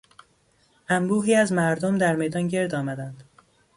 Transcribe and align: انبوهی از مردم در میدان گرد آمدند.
انبوهی 0.89 1.35
از 1.35 1.51
مردم 1.51 1.97
در 1.97 2.15
میدان 2.15 2.47
گرد 2.47 2.75
آمدند. 2.75 3.23